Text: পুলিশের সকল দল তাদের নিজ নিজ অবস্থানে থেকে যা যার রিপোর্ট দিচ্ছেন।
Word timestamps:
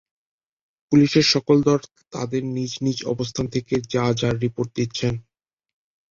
পুলিশের 0.91 1.25
সকল 1.33 1.57
দল 1.67 1.79
তাদের 2.13 2.41
নিজ 2.55 2.71
নিজ 2.85 2.97
অবস্থানে 3.13 3.49
থেকে 3.55 3.73
যা 3.93 4.03
যার 4.19 4.35
রিপোর্ট 4.43 4.69
দিচ্ছেন। 4.77 5.13